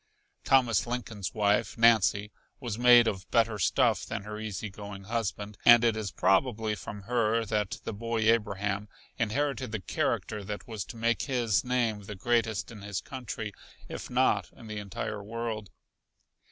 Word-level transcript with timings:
Thomas 0.43 0.87
Lincoln's 0.87 1.31
wife, 1.35 1.77
Nancy, 1.77 2.31
was 2.59 2.79
made 2.79 3.07
of 3.07 3.29
better 3.29 3.59
stuff 3.59 4.03
than 4.03 4.23
her 4.23 4.39
easy 4.39 4.67
going 4.71 5.03
husband, 5.03 5.59
and 5.63 5.83
it 5.83 5.95
is 5.95 6.09
probably 6.11 6.73
from 6.73 7.03
her 7.03 7.45
that 7.45 7.77
the 7.83 7.93
boy 7.93 8.21
Abraham 8.21 8.89
inherited 9.19 9.71
the 9.71 9.79
character 9.79 10.43
that 10.43 10.67
was 10.67 10.83
to 10.85 10.97
make 10.97 11.21
his 11.25 11.63
name 11.63 12.01
the 12.05 12.15
greatest 12.15 12.71
in 12.71 12.81
his 12.81 12.99
country, 12.99 13.53
if 13.87 14.09
not 14.09 14.49
in 14.53 14.65
the 14.65 14.79
entire 14.79 15.23
world. 15.23 15.69